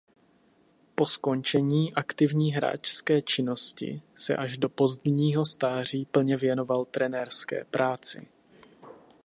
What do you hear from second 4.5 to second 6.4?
do pozdního stáří plně